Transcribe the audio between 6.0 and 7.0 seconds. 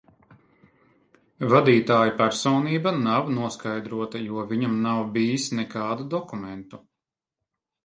dokumentu.